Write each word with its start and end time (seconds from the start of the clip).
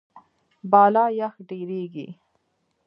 بالا 0.71 1.05
یخ 1.19 1.33
ډېریږي. 1.47 2.07